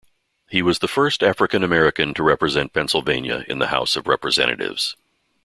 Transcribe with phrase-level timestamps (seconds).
[0.49, 4.95] He was the first African American to represent Pennsylvania in the House of Representatives.